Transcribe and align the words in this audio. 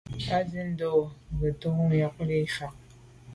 Á 0.35 0.37
swɛ̌n 0.47 0.67
ndwə́ 0.71 0.93
rə̂ 0.99 1.11
ŋgə́tú’ 1.37 1.69
nyɔ̌ŋ 1.91 2.15
lí’ 2.27 2.37
fá. 2.55 2.67